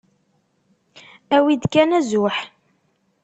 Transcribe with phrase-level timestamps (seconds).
[1.35, 2.35] Awi-d kan azuḥ.